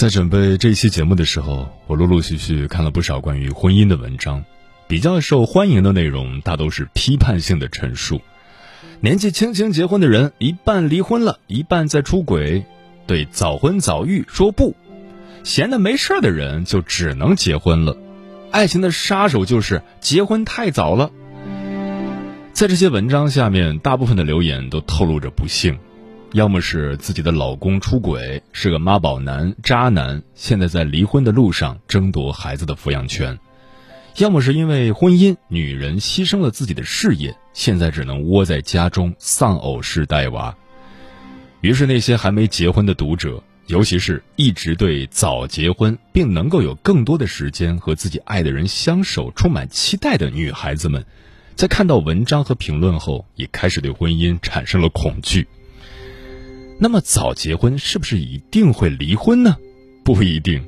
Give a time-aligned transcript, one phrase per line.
[0.00, 4.42] 在准备这期节目的时候，我陆陆续续看了不少关于婚姻的文章，
[4.88, 8.22] 比较受欢迎的内容大都是批判性的陈述。
[9.00, 12.64] 年纪轻轻结婚的人，一半离婚了，一半在出轨，
[13.06, 14.72] 对早婚早育说不；
[15.44, 17.94] 闲的没事的人就只能结婚了。
[18.50, 21.10] 爱情的杀手就是结婚太早了。
[22.54, 25.78] 在这些文章下面，大部分的留言都透露着不幸。
[26.32, 33.34] 要么是自己的老公出轨，是个妈宝男、渣男，现在在离婚的路上争夺孩子的抚养权；
[34.16, 40.56] 要么是因为婚姻，女人牺牲了自己的事业，现在只能窝在家中丧偶式带娃。
[41.62, 51.04] 于是，那些还没结婚的读者，尤其是一直对早结婚并能够有更多的时间和自己爱的人相守充满期待的女孩子们，
[51.56, 55.48] 在看到文章和评论后，也开始对婚姻产生了恐惧。
[56.82, 59.54] 那么早结婚是不是一定会离婚呢？
[60.02, 60.64] 不一定，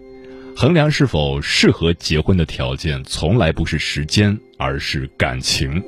[0.55, 5.83] 衡量是否适合结婚的条件从来不是时间，而是感情。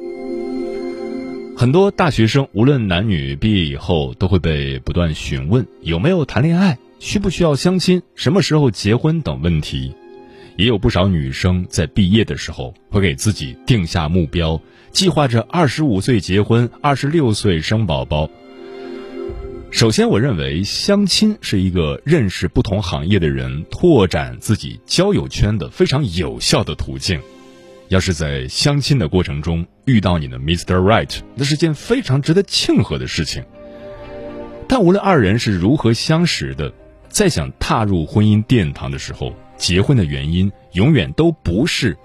[1.55, 9.95] 很多大学生无论男女，毕业以后都会被不断询问有没有谈恋爱、需不需要相亲、什么时候结婚等问题。
[10.57, 14.59] 也有不少女生在毕业的时候会给自己定下目标，
[14.91, 18.31] 计划着二十五岁结婚，二十六岁生宝宝。
[19.75, 27.21] 首先，我认为相亲是一个认识不同行业的人、拓展自己交友圈的非常有效的途径。
[27.89, 30.77] 要是在相亲的过程中遇到你的 Mr.
[30.77, 33.43] Right，那是件非常值得庆贺的事情。
[34.69, 36.73] 但无论二人是如何相识的，
[37.09, 41.99] 在想踏入婚姻殿堂的时候，结婚的原因永远都不是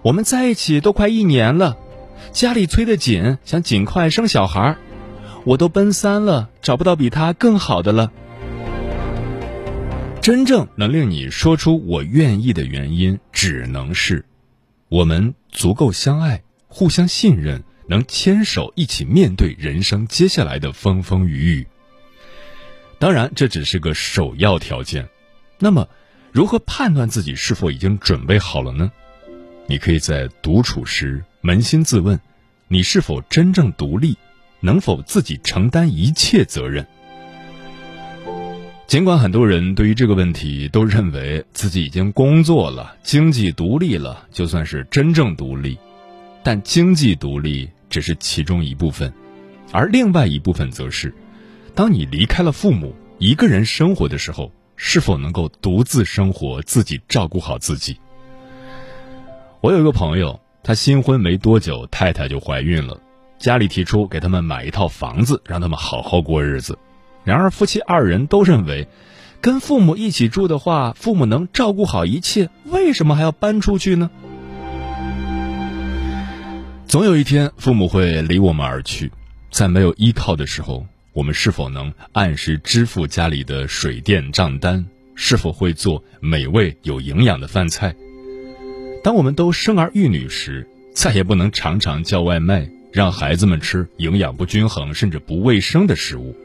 [0.00, 1.76] 我们在一起都快一年了，
[2.32, 4.78] 家里催得紧，想尽快生小孩儿。
[5.44, 8.12] 我都奔三了，找不到比他更好的了。
[10.20, 14.24] 真正能令你说出“我愿意”的原因，只能是
[14.88, 21.66] 我们足够相爱，互相信任，能牵手一起面对人生接下来的风风雨雨。
[23.00, 25.08] 当然，这只是个首要条件。
[25.58, 25.88] 那么，
[26.30, 28.92] 如何判断自己是否已经准备好了呢？
[29.66, 32.20] 你可以在独处时扪心自问：
[32.68, 34.16] 你是否真正独立？
[34.62, 36.86] 能否自己承担一切责任？
[38.86, 45.78] 尽管很多人对于这个问题都认为自己已经工作了、经济独立了，就算是真正独立，
[46.42, 49.12] 但经济独立只是其中一部分，
[49.72, 51.14] 而另外一部分则是，
[51.74, 57.96] 当你离开了父母，一个人生活的时候，是否能够独自生活，自己照顾好自己？
[59.62, 63.00] 我有一个朋友，他新婚没多久，太太就怀孕了。
[63.42, 66.78] 家里提出给他们买一套房子，让他们好好过日子。
[67.24, 68.86] 然而，夫妻二人都认为，
[69.40, 74.10] 跟父母一起住的话，父母能照顾好一切，为什么还要搬出去呢？
[76.86, 79.10] 总有一天，父母会离我们而去，
[79.50, 84.86] 在没有依靠的时候，我们是否能按时支付家里的水电账单？
[85.16, 87.92] 是否会做美味有营养的饭菜？
[89.02, 92.70] 当我们都生儿育女时，再也不能常常叫外卖。
[92.92, 96.36] 让孩子们吃营养不均衡甚至不卫生的食物，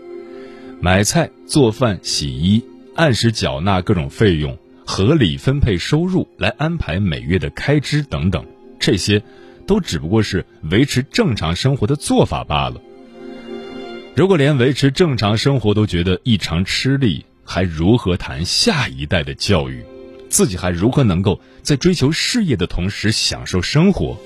[0.80, 2.64] 买菜、做饭、洗衣，
[2.96, 8.46] 按时缴纳各种费用，合理分配收入来安排每月的开支等等，
[8.80, 9.22] 这些，
[9.66, 12.82] 都只不过是维持正常生活的做法罢了。
[14.16, 19.84] 如果连维持正常生活都觉得异常吃力，还如何谈下一代的教育？
[20.30, 24.18] 自己还如何能够在追求事业的同时享受生活？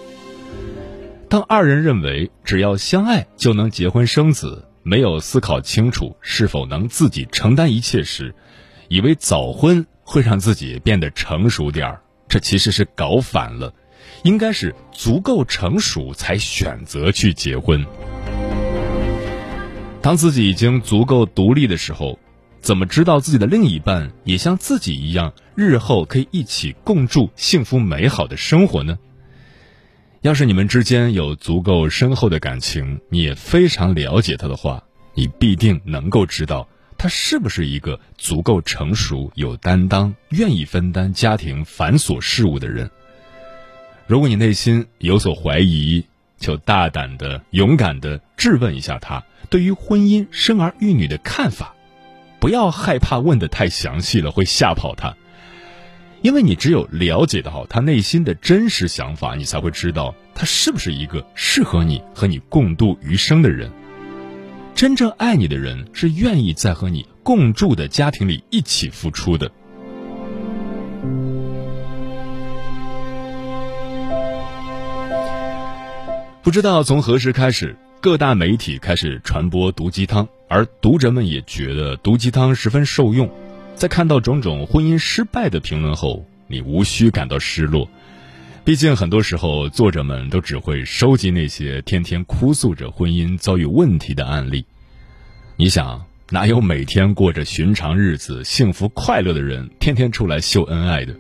[1.32, 8.36] 当二人认为只要相爱就能结婚生子，没有思考清楚是否能自己承担一切时，
[8.90, 13.74] 以为早婚会让自己变得成熟点儿，这其实是搞反了。
[14.24, 17.82] 应该是足够成熟才选择去结婚。
[20.02, 22.20] 当自己已经足够独立的时候，
[22.60, 29.00] 怎么知道自己的另一半也像自己一样，日后可以一起共筑幸福美好的生活呢？
[30.22, 34.84] 要是你们之间有足够深厚的感情，你也非常了解他的话，
[35.16, 42.92] 你必定能够知道他是不是一个足够成熟、有担当、愿意分担家庭繁琐事务的人。
[44.06, 46.06] 如果你内心有所怀疑，
[46.38, 51.74] 就大胆的、勇敢的质问一下他对于婚姻、生儿育女的看法，
[52.40, 55.18] 不要害怕问的太详细了，会吓跑他。
[56.22, 63.72] 因为你只有了解到他内心的真实想法，你才会知道他是不是一个适合你和你共度余生的人。
[64.76, 69.52] 真正爱你的人是愿意在和你共住的家庭里一起付出的。
[76.44, 83.28] 不知道从何时开始，各大媒体开始传播毒鸡汤，而读者们也觉得毒鸡汤十分受用。
[83.76, 87.90] 在看到种种婚姻失败的评论后，你无需感到失落。
[88.64, 94.66] 毕竟很多时候，作者们都只会收集那些天天哭诉着婚姻遭遇问题的案例。
[95.58, 101.16] 你想，哪有每天过着寻常日子、幸福快乐的人，天天出来秀恩爱的？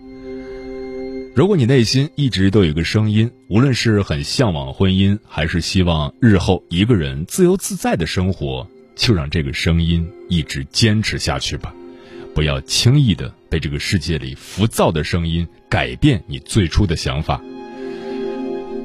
[1.33, 11.73] 如果你内心一直都有个声音，无论是很向往婚姻，还是希望日后一个人自由自在的生活，就让这个声音一直坚持下去吧。
[12.33, 17.41] 不要轻易的被这个世界里浮躁的声音改变你最初的想法。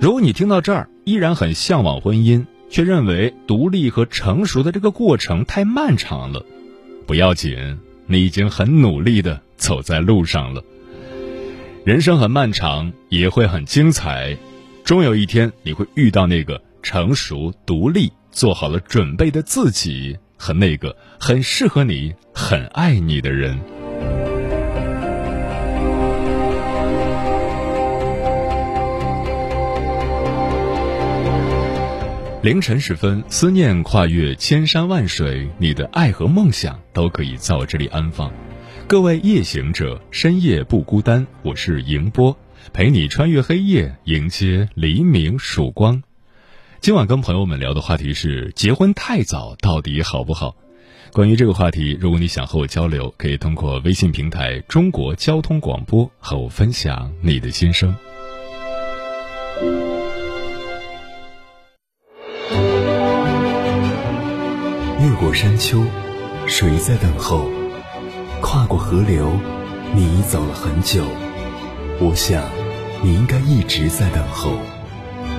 [0.01, 6.45] 如果你听到这儿依然很向往婚姻，却认为独立和成熟的这个过程太漫长了，
[7.07, 10.63] 不要紧，你已经很努力的走在路上了。
[11.85, 14.37] 人生很漫长，也会很精彩，
[14.85, 20.17] 终有一天你会遇到那个成熟、独立、做好了准备的自己。
[20.37, 23.59] 和那个很适合你、很爱你的人。
[32.43, 38.33] 凌晨时分，思念跨越千山万水，你的爱和梦想都可以在我这里安放。
[38.87, 42.39] 各位夜行者，深夜不孤单，我是迎波，
[42.73, 46.05] 陪你穿越黑夜，迎接黎明曙光。
[46.81, 50.55] 今晚跟朋友们聊的话题是结婚太早到底好不好？
[51.13, 57.95] 关于这个话题，如果你想和我交流，可以通过微信平台“中国交通广播”和我分享你的心声。
[65.01, 65.83] 越过山丘，
[66.47, 67.51] 谁在等候？
[68.41, 69.33] 跨过河流，
[69.95, 71.05] 你已走了很久。
[71.99, 72.45] 我想，
[73.03, 74.53] 你应该一直在等候。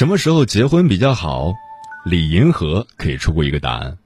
[0.00, 1.52] 什么时候结婚比较好？
[2.06, 3.98] 李银河可以出过一个答案：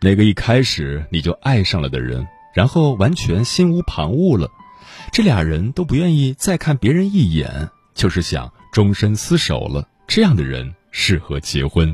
[0.00, 4.48] 那个一开始你就爱上了的人，然后完全心无旁骛了，
[5.10, 9.84] 这俩人都不愿意再看别人一眼，就是想终身厮守了。
[10.06, 11.92] 这样的人适合结婚。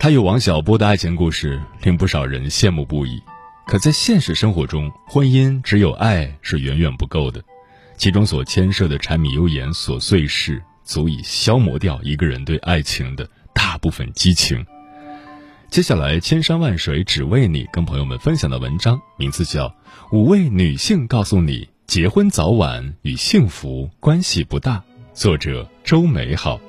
[0.00, 3.22] 他与王小波的爱情故事令不少人羡慕不已，
[3.68, 7.40] 可在现实生活中，婚姻只有爱是远远不够的，
[7.96, 10.60] 其中所牵涉的柴米油盐琐碎事。
[10.90, 14.66] 足以消磨掉一个人对爱情的大部分激情。
[15.68, 19.68] 接下来，千山万水只为你，跟朋友们分享的文章名字叫
[20.10, 24.78] 《五位女性告诉你，结婚早晚与幸福关系不大》，
[25.14, 26.60] 作者周美好。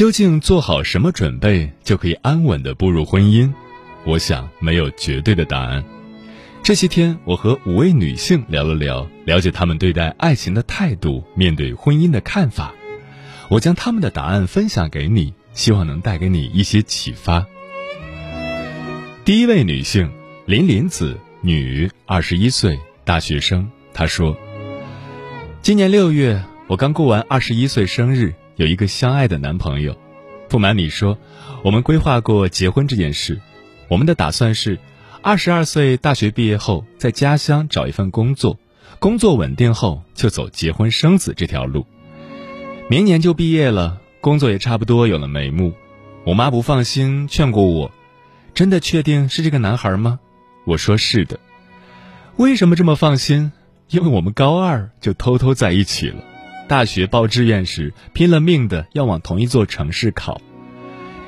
[0.00, 3.52] 究竟做好什么准备就可以安稳的步入婚姻？
[4.06, 5.84] 我想没有绝对的答案。
[6.62, 12.72] 这些天，我和五位女性聊了聊，了解她们对待爱情的态度，面对婚姻的看法。
[13.50, 17.46] 我将他们的答案分享给你，希望能带给你一些启发。
[19.26, 20.10] 第一位女性
[20.46, 23.70] 林林子，女，二十一岁，大学生。
[23.92, 24.34] 她说
[25.60, 29.96] ：“今年六月，我刚过完二十一岁生日，有一个相爱的男朋友。
[30.50, 31.16] 不瞒你说，
[31.64, 33.40] 我们规划过结婚这件事。
[33.88, 34.78] 我们的打算是，
[35.22, 38.58] 二十二岁大学毕业后，在家乡找一份工作，
[38.98, 41.86] 工作稳定后就走结婚生子这条路。
[42.90, 45.72] 明年就毕业了，工作也差不多有了眉目。
[46.26, 47.90] 我妈不放心，劝过我：
[48.52, 50.20] 真的确定是这个男孩吗？
[50.66, 51.40] 我说是的。
[52.36, 53.52] 为什么这么放心？
[53.88, 56.22] 因为我们高二就偷偷在一起了。
[56.70, 60.40] 大学报志愿时，拼了命的要往同一座城市考。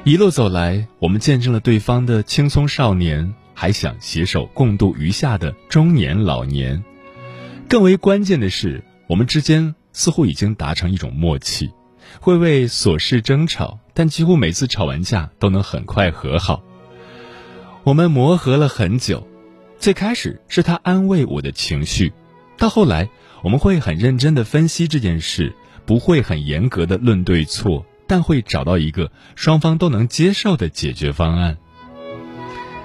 [0.05, 6.85] 一路走来，我们见证了对方的青葱少年，还想携手共度余下的中年老年。
[7.69, 11.73] 更为关键的是，我们之间似乎已经达成一种默契，
[12.21, 16.63] 会为琐事争吵，但几乎每次吵完架都能很快和好。
[17.83, 19.27] 我们磨合了很久，
[19.81, 22.13] 最开始是他安慰我的情绪，
[22.57, 23.09] 到后来
[23.43, 27.85] 我们会很认真的分析这件事，不会很严格的论对错。
[28.09, 31.57] 但会找到一个双方都能接受的解决方案。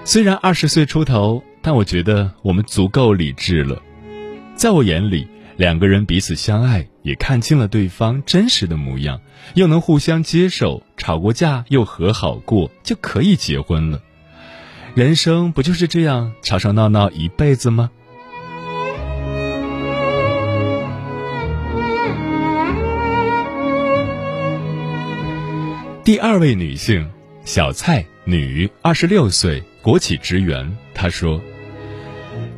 [0.06, 3.82] 虽然二十岁出头，但我觉得我们足够理智了。
[4.56, 9.20] 在我眼里，两个人彼此相爱，也看清了对方真实的模样，
[9.56, 14.00] 又能互相接受，吵过架又和好过，就可以结婚了。
[14.96, 17.92] 人生不就是这样吵吵闹闹一辈子吗？
[26.08, 27.06] 第二位女性，
[27.44, 30.78] 小蔡，女，二十六岁，国企职员。
[30.94, 31.42] 她说：“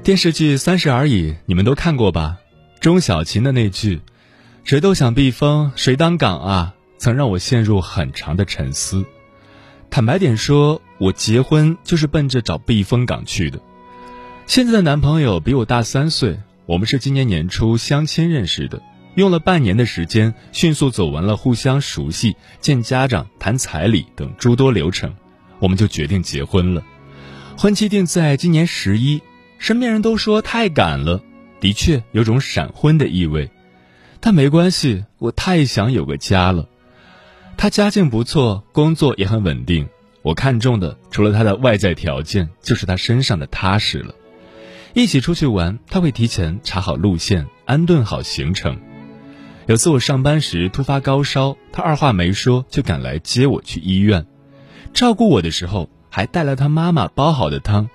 [0.05, 2.37] 电视剧《三十而已》，你们都看过吧？
[2.79, 4.01] 钟小琴的那句
[4.63, 9.03] ‘谁都想避风，谁当港啊’，曾让我陷入很长的沉思。
[9.89, 13.59] 坦白点说，我结婚就是奔着找避风港去的。
[14.45, 16.37] 现在的男朋友比我大三岁，
[16.67, 18.79] 我们是今年年初相亲认识的。”
[19.19, 25.13] 用了半年的时间，迅速走完了互相熟悉、见家长、谈彩礼等诸多流程，
[25.59, 26.81] 我们就决定结婚了。
[27.57, 29.21] 婚期定在今年十一，
[29.57, 31.21] 身边人都说太赶了，
[31.59, 33.51] 的确有种闪婚的意味。
[34.21, 36.69] 但没关系，我太想有个家了。
[37.57, 39.89] 他家境不错，工作也很稳定。
[40.21, 44.15] 我看中的除了他的外在条件，就是他身上的踏实了。
[44.93, 48.79] 一起出去玩，他会提前查好路线，安顿好行程。
[49.69, 54.25] 有次我上班时突发高烧，他二话没说就赶来接我去医院，
[54.95, 57.87] 照顾我的时候还带了他妈妈煲好的汤。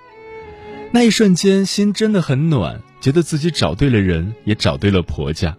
[0.93, 5.57] 那一瞬间心真的很暖，觉得自己找对了人，也找对了婆家。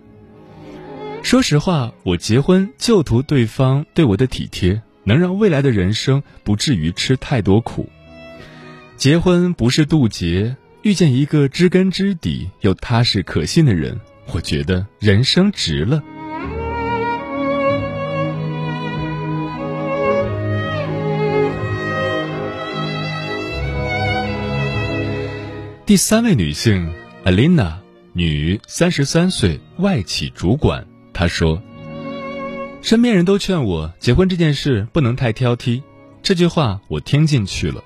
[1.21, 7.89] 说实话，我结婚就图对方对我的体贴，能让未来的人生不至于吃太多苦。
[8.95, 13.99] 结婚不是渡劫，遇见一个知根知底又踏实可信的人。
[14.33, 16.03] 我觉得人生值了。
[25.85, 26.91] 第三位女性
[27.23, 27.75] ，Alina，
[28.13, 30.87] 女，三十三岁，外企主管。
[31.13, 31.61] 她说
[32.81, 35.83] ：“身边人都劝我结婚这件事不能太挑剔，
[36.23, 37.83] 这句话我听进去了。”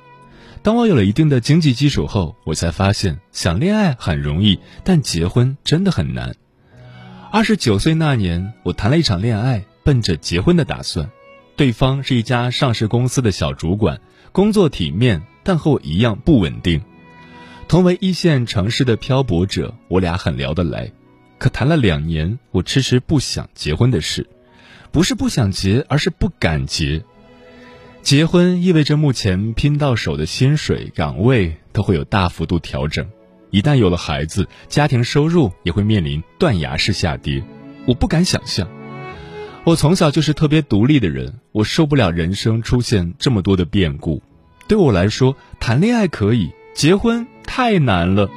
[0.62, 6.36] 当我有了一定的经济基础后，我才发现想恋爱很容易，但结婚真的很难。
[7.32, 11.10] 二十九岁那年，我谈了一场恋爱，奔着结婚的打算。
[11.56, 14.00] 对方是一家上市公司的小主管，
[14.32, 16.82] 工作体面，但和我一样不稳定。
[17.68, 20.92] 同为一线城市的漂泊者，我俩很聊得来。
[21.38, 24.28] 可谈了两年，我迟迟不想结婚的事，
[24.92, 27.04] 不是不想结，而是不敢结。
[28.02, 33.06] 结婚意味着目前拼到手的薪水、岗位都会有大幅度调整，
[33.52, 37.44] 一旦有了孩子，家庭收入也会面临断崖式下跌。
[37.86, 38.68] 我不敢想象。
[39.66, 44.24] 我从小就是特别独立的人，我受不了人生出现这么多的变故。
[44.68, 48.30] 对我来说，谈恋爱可以，结婚太难了。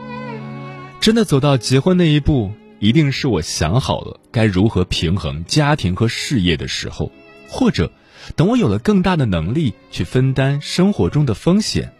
[1.01, 2.51] 真的走到结婚那一步，
[2.81, 7.11] 一定是我想好了该如何平衡家庭和事业的时候，
[7.49, 7.91] 或者。
[8.37, 11.93] 等我有了更大的能力去分担生活中的风险。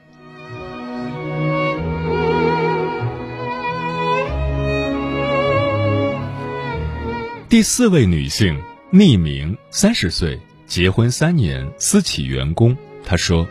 [7.49, 8.59] 第四位女性，
[8.91, 12.75] 匿名，三十岁，结婚三年，私企员工。
[13.05, 13.47] 她说：“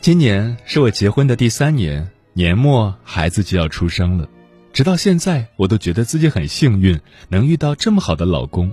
[0.00, 4.28] 今年是我结婚的第三年，年末孩子就要出生了。
[4.72, 8.70] 直到现在，我都觉得自己很幸运，能遇到这么好的老公。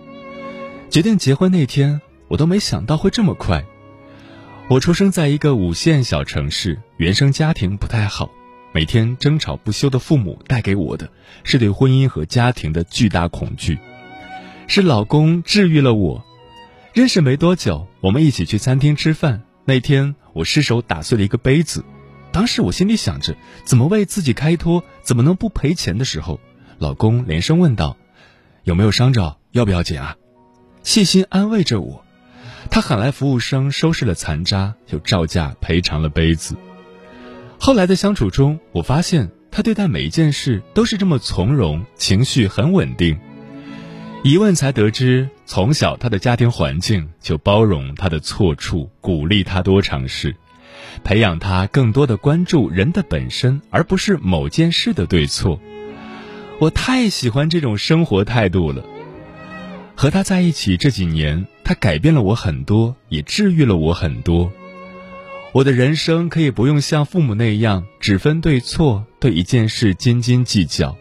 [0.91, 3.63] 决定结婚那天。”我都没想到会这么快。
[4.69, 8.29] 我出生在一个五线小城市，原生家庭不太好，
[8.73, 11.09] 每天争吵不休的父母带给我的
[11.43, 13.79] 是对婚姻和家庭的巨大恐惧。
[14.67, 16.25] 是老公治愈了我。
[16.93, 19.43] 认识没多久，我们一起去餐厅吃饭。
[19.63, 21.85] 那天我失手打碎了一个杯子，
[22.31, 26.39] 当时我心里想着怎么为自己开脱，怎么能不赔钱的时候，
[26.79, 27.95] 老公连声问道
[28.65, 29.37] ：“有没有伤着？
[29.51, 30.15] 要不要紧啊？”
[30.83, 32.03] 细心安慰着我。
[32.67, 36.55] 他喊来服务生收拾了残渣，又照价赔偿了杯子。
[37.59, 43.17] 后来的相处中，我发现他对待每一件事都是这么从容，情绪很稳定。
[44.23, 50.35] 一问才得知，从小他的家庭环境就包容他的错处，鼓励他多尝试，
[51.03, 55.59] 培养他更多的关注人的本身，而不是某件事的对错。
[56.59, 58.83] 我太喜欢这种生活态度了。
[59.95, 64.53] 和他在一起这几年，他改变了我很多，也治愈了我很多。
[65.51, 70.95] 我的人生可以不用像父母那样只分对错，对一件事斤斤计较。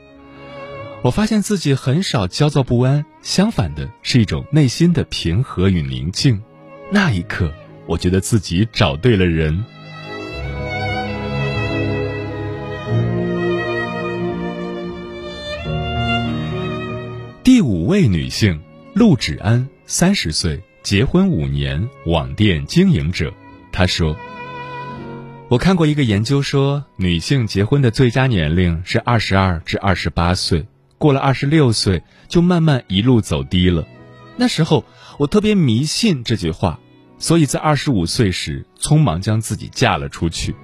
[1.03, 6.43] 我发现自己很少焦躁不安，相反的是一种内心的平和与宁静。
[6.91, 7.55] 那一刻，
[7.87, 9.65] 我觉得自己找对了人。
[17.45, 18.61] 第五位女性。
[18.95, 23.33] 陆芷安，三十岁，结婚五年，网店经营者。
[23.71, 24.17] 她说
[25.49, 30.67] ：“我看过一个研究，说女性结婚的最佳年龄是二十二至二十八岁，
[30.99, 33.87] 过了二十六岁就慢慢一路走低了。
[34.37, 34.85] 那时候
[35.19, 36.81] 我特别迷信这句话，
[37.19, 40.57] 所以在二十五岁时匆忙将自己嫁了出去。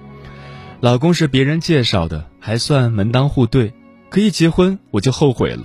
[0.81, 3.73] 老公是别人介绍的，还算门当户对，
[4.09, 5.63] 可一结婚我就后悔了。”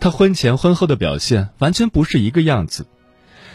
[0.00, 2.86] 他婚前婚后的表现完全不是一个样子。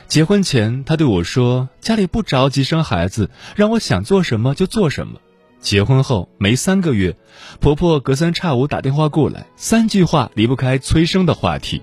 [0.08, 5.20] 结婚前，他对我说：“家里不着急生孩子，让我想做什么就做什么。”
[5.62, 7.16] 结婚后没三个月，
[7.60, 11.82] 婆婆隔三差五打电话过来，三句话离不开催生的话题。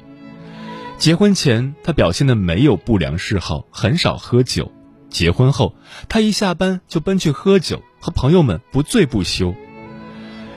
[0.98, 4.71] 结婚前，他表现的没有不良嗜好，很少喝酒。
[5.08, 5.75] 结婚后，
[6.08, 9.54] 他一下班就奔去喝酒，和朋友们不醉不休。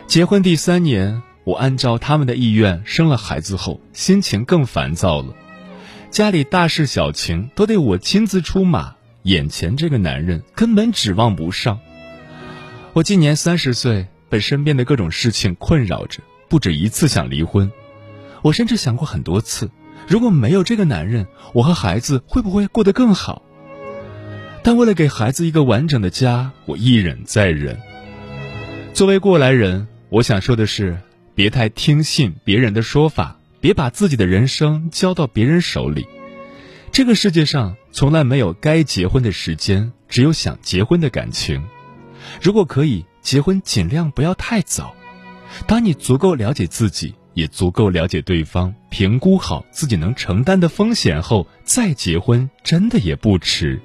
[0.07, 1.21] 结婚第三年。
[1.51, 5.33] 我按照他们的意愿生了孩子后，心情更烦躁了。
[6.09, 11.77] 家里大事小情都得我亲自出马，眼前这个男人根本指望不上。
[12.93, 17.69] 我今年三十岁，被身边的各种事情困扰着，不止一次想离婚。
[18.43, 19.69] 我甚至想过很多次，
[20.07, 23.41] 如果没有这个男人，我和孩子会不会过得更好？
[24.63, 27.77] 但为了给孩子一个完整的家，我一忍再忍。
[28.93, 30.97] 作为过来人，我想说的是。
[31.33, 36.07] 别太听信别人的说法，别把自己的人生交到别人手里。
[36.91, 41.63] 这个世界上从来没有该结婚的时间，只有想结婚的感情。
[42.41, 44.93] 如果可以，结婚尽量不要太早。
[45.67, 53.81] 当你足够了解自己，也足够了解对方，评估好自己能承担的风险后再结婚，真的也不迟。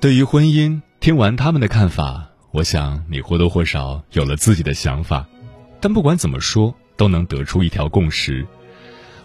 [0.00, 5.26] 对于婚姻，听完他们的看法，我想你或多或少有了自己的想法。
[5.80, 8.46] 但不管怎么说，都能得出一条共识：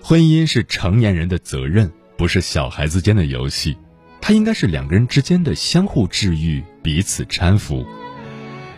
[0.01, 3.77] 婚姻是成年人的责任，不是小孩子间的游戏。
[4.19, 7.85] 它应该是两个人之间的相互治愈、彼此搀扶。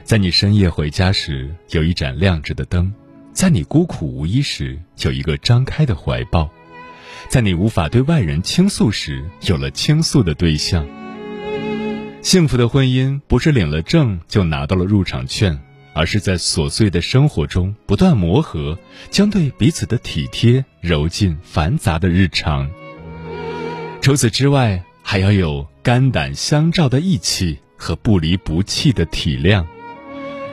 [0.04, 2.92] 在你深夜回家时，有一盏亮着的灯；
[3.32, 6.50] 在你孤苦无依时，有一个张开的怀抱；
[7.30, 10.86] 在你无法对外人倾诉时，有了倾诉的对象。
[12.26, 15.62] 幸福的婚姻不是领了证就拿到了入场券，
[15.94, 18.76] 而是在琐碎的生活中不断磨合，
[19.12, 22.68] 将对彼此的体贴揉进繁杂的日常。
[24.02, 29.64] 除此之外，还要有肝胆相照的义气和不离不弃的体谅，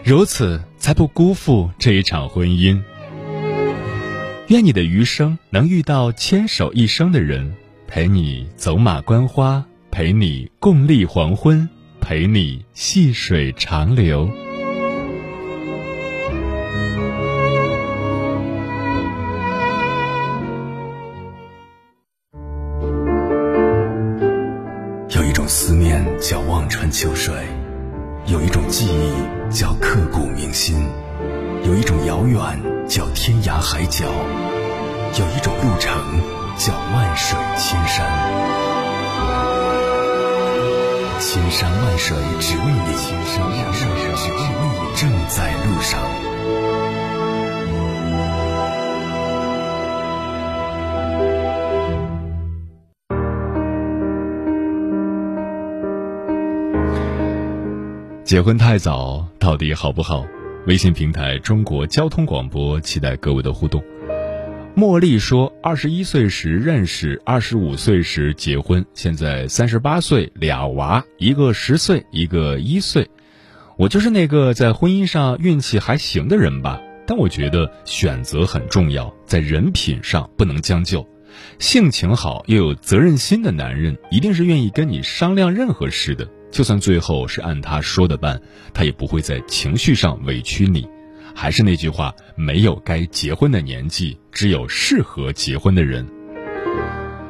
[0.05, 2.83] 如此才不辜负这一场婚姻。
[4.49, 7.55] 愿你的余生能遇到牵手一生的人，
[7.89, 9.65] 陪你走马观花。
[9.95, 11.69] 陪你共历黄昏，
[12.01, 14.27] 陪你细水长流。
[25.11, 27.35] 有一种思念叫望穿秋水，
[28.25, 30.75] 有一种记忆叫刻骨铭心，
[31.67, 32.41] 有一种遥远
[32.89, 35.95] 叫天涯海角，有一种路程
[36.57, 38.72] 叫万水千山。
[41.25, 46.01] 千山万水，只为你千山万水，只为你正在路上。
[58.25, 60.27] 结婚太早到底好不好？
[60.67, 63.83] 微信平台中国交通广播，期待各位的互动。
[64.75, 73.07] 茉莉说：“二十一岁时认识，二十五岁时结婚，现在三十八岁，俩娃，一个十岁，一个一岁。
[73.77, 76.81] 我就是那个在婚姻上运气还行的人吧。
[77.07, 81.07] 但我觉得选择很重要，在人品上不能将就。
[81.59, 86.27] 性情好又有责任心的男人，一定是愿意跟你商量任何事的。
[86.51, 88.41] 就算最后是按他说的办，
[88.73, 90.89] 他也不会在情绪上委屈你。”
[91.35, 96.07] 还是那句话，没有该结婚的年纪，只有适合结婚的人。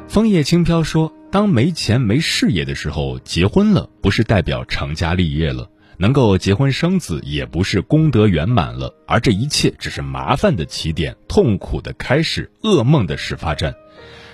[0.08, 13.74] 枫叶轻飘说：“当没钱没事业的时候，结婚了不是代表成家立业了，能够结婚生子也不是功德圆满了，而这一切只是麻烦的起点，痛苦的开始，噩梦的始发站。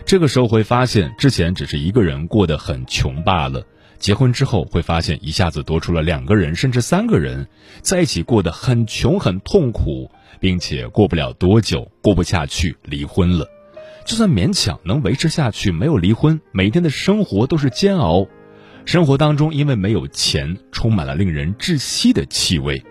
[0.05, 3.65] 这个时候会发现，之前只是一个人过得很穷罢了。”
[3.99, 7.47] 结婚之后会发现，一下子多出了两个人，甚至三个人，
[7.83, 13.47] 在一起过得很穷很痛苦，并且过不了多久，过不下去，离婚了。
[14.05, 18.27] 就算勉强能维持下去，没有离婚，每天的生活都是煎熬。
[18.85, 22.83] 生活当中因为没有钱，充满了令人窒息的气味。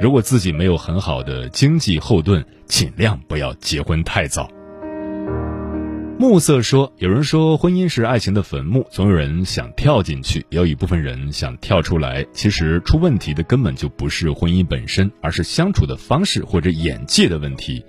[0.00, 4.48] 如果自己没有很好的经济后盾，尽量不要结婚太早。
[6.22, 12.24] 暮色说：“有人说婚姻是爱情的坟墓，总有人想跳进去，也有一部分人想跳出来。
[12.32, 17.84] 其实出问题的根本就不是婚姻本身，而是相处的方式或者眼界的问题。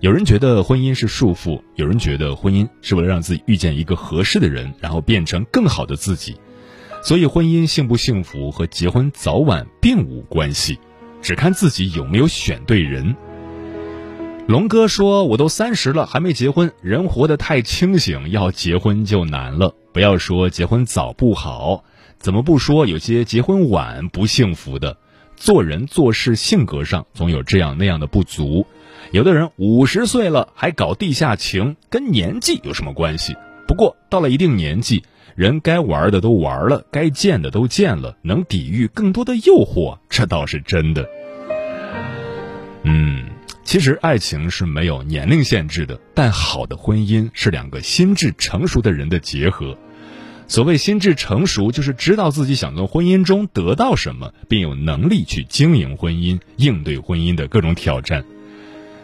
[0.00, 6.36] 有人觉得婚姻是束缚，有人觉得婚姻是为了让自己遇见一个合适的人，然后变成更好的自己。
[7.02, 10.78] 所以婚姻幸不幸福和结婚早晚并无关系，
[11.22, 13.16] 只看自己有没有选对人。”
[14.48, 16.72] 龙哥说：“我都三十了，还没结婚。
[16.82, 19.72] 人活得太清醒，要结婚就难了。
[19.92, 21.84] 不要说结婚早不好，
[22.18, 24.98] 怎么不说有些结婚晚不幸福的？
[25.36, 28.66] 做人做事性格上总有这样那样的不足。
[29.12, 33.36] 有的人五十岁了还搞地下情，跟年纪有什么关系？
[33.68, 35.04] 不过到了一定年纪，
[35.36, 41.08] 人该玩的都玩了，该见的都见了，能抵御更多的诱惑，这倒是真的。
[42.82, 43.24] 嗯。”
[43.64, 49.78] 其实爱情是没有年龄限制的，但好的婚姻是两个心智成熟的人的结合。
[50.48, 58.24] 所谓心智成熟，就是知道自己想从婚姻中得到什么，并有能力去经营婚姻、应对婚姻的各种挑战。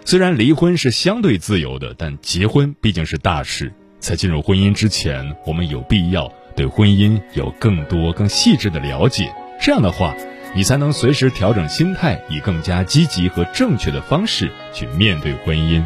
[0.05, 3.73] 虽然离婚是相对自由的，但结婚毕竟是大事。
[4.01, 9.33] 在进入婚姻之前，我们有必要对婚姻有更多、更细致的了解。
[9.61, 10.15] 这样的话。
[10.55, 15.85] 你才能随时调整心态，以更加积极和正确的方式去面对婚姻。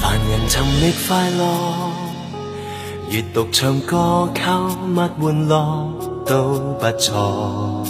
[0.00, 1.90] 凡人寻觅快乐，
[3.10, 5.88] 阅读、唱歌、购物、玩乐
[6.26, 7.86] 都不错，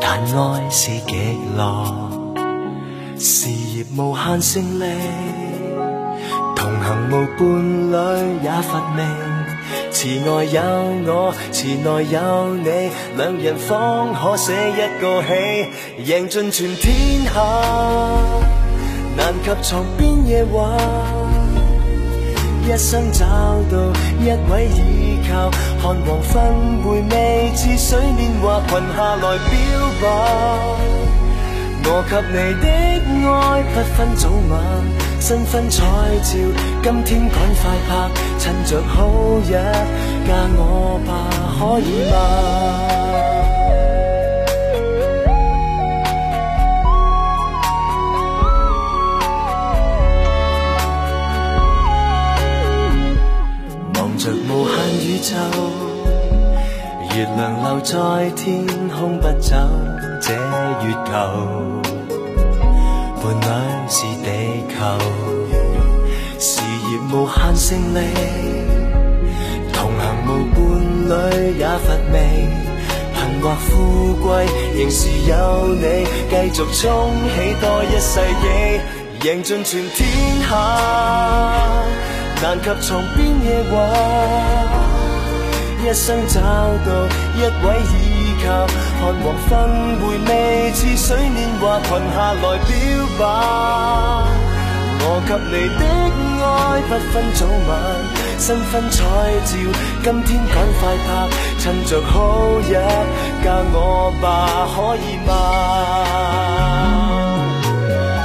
[0.00, 2.10] 但爱是极乐，
[3.18, 5.45] 事业无限胜利。
[6.86, 7.40] 行无伴
[7.90, 7.94] 侣
[8.44, 9.02] 也乏味，
[9.90, 10.62] 池外有
[11.04, 12.70] 我，池内有你，
[13.16, 15.68] 两人方可写一个戏，
[16.04, 17.42] 赢尽全天下，
[19.16, 20.76] 难及床边夜话。
[22.68, 23.24] 一生找
[23.70, 23.76] 到
[24.20, 25.50] 一位依靠，
[25.82, 29.50] 看黄昏回味似水年华，群下来表
[30.00, 30.95] 白。
[31.88, 32.66] 我给你的
[33.30, 34.52] 爱不分早晚。
[35.20, 35.82] 新婚彩
[36.22, 36.30] 照，
[36.82, 37.90] 今天赶快拍，
[38.38, 39.08] 趁着好
[39.44, 39.50] 日
[40.26, 41.08] 嫁我吧，
[41.58, 42.14] 可以吗？
[53.94, 55.34] 望着无限宇宙，
[57.16, 57.94] 月亮留在
[58.36, 58.44] 天
[58.88, 59.56] 空不走，
[60.26, 61.12] 这月球。
[63.22, 63.44] 伴侣
[63.88, 64.26] 是地
[64.74, 64.76] 球，
[66.40, 66.50] 事
[66.90, 67.96] 业无限胜利，
[69.72, 70.58] 同行无伴
[71.06, 71.12] 侣
[71.56, 72.14] 也乏味，
[73.14, 74.26] 贫或富贵
[74.74, 75.84] 仍是有你，
[76.28, 76.84] 继续冲
[77.28, 78.44] 起多一世纪，
[79.28, 79.96] 赢尽全天
[80.42, 80.50] 下，
[82.42, 83.74] 难及床边夜话，
[85.88, 87.64] 一生找到一位
[88.42, 88.44] 靠。
[88.98, 89.50] 看黄昏，
[90.00, 90.30] 回味
[90.74, 92.68] 似水年华，群下来表
[93.18, 93.20] 白。
[95.08, 95.82] 我给你的
[96.44, 96.46] 爱
[96.88, 97.70] 不分早晚，
[98.38, 98.96] 新婚彩
[99.44, 99.48] 照，
[100.02, 101.08] 今天赶快拍，
[101.60, 102.14] 趁着好
[102.58, 102.68] 日
[103.44, 103.76] 嫁我
[104.20, 104.24] 吧，
[104.74, 105.30] 可以吗？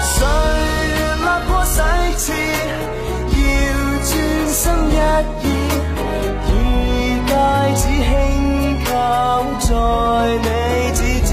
[0.01, 0.15] 谁
[1.21, 1.77] 立过洗
[2.17, 2.25] 切，
[3.37, 3.39] 要
[4.07, 4.09] 专
[4.51, 4.93] 心一
[5.45, 5.47] 意，
[9.59, 9.69] 在
[10.43, 10.47] 你
[10.93, 11.29] 指尖。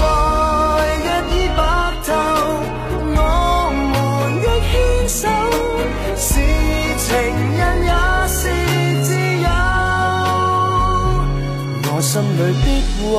[0.00, 0.02] 来
[1.04, 1.60] 日已白
[2.06, 2.08] 头，
[3.16, 3.18] 我
[3.90, 3.92] 们
[4.42, 4.72] 亦牵
[5.08, 5.22] 手，
[6.16, 6.28] 是
[6.98, 7.08] 情
[7.56, 7.92] 人也
[8.28, 8.40] 是
[9.02, 9.08] 自
[9.42, 9.48] 由。
[11.92, 12.66] 我心里的
[13.02, 13.10] 话，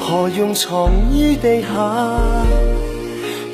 [0.00, 0.66] 何用藏
[1.12, 1.68] 于地下？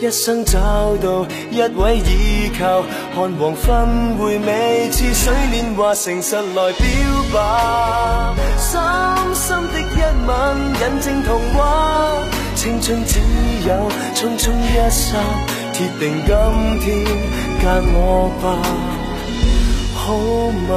[0.04, 0.60] 一生找
[0.98, 2.82] 到一位依靠，
[3.14, 6.84] 看黄昏回味似水年华，诚实来表
[7.32, 8.34] 白。
[8.58, 8.70] 深
[9.34, 10.30] 深的一吻，
[10.74, 12.22] 引证童话。
[12.54, 13.18] 青春只
[13.66, 13.72] 有
[14.14, 15.16] 匆匆一刹，
[15.72, 16.28] 铁定今
[16.80, 17.06] 天
[17.62, 17.64] 嫁
[17.94, 18.44] 我吧，
[19.94, 20.04] 好
[20.68, 20.74] 吗？